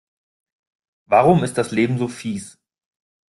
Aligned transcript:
Warum 1.05 1.43
ist 1.43 1.59
das 1.59 1.69
Leben 1.69 1.99
so 1.99 2.07
fieß? 2.07 2.57